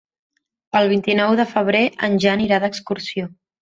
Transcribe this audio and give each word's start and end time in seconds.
El 0.79 0.89
vint-i-nou 0.93 1.35
de 1.43 1.47
febrer 1.53 1.85
en 2.11 2.19
Jan 2.27 2.47
irà 2.49 2.63
d'excursió. 2.69 3.35